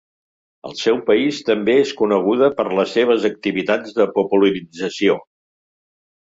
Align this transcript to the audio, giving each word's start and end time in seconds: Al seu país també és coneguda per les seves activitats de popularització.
Al 0.69 0.71
seu 0.79 0.95
país 1.09 1.41
també 1.49 1.75
és 1.81 1.91
coneguda 1.99 2.49
per 2.61 2.67
les 2.81 2.97
seves 2.99 3.29
activitats 3.31 3.97
de 4.01 4.11
popularització. 4.19 5.23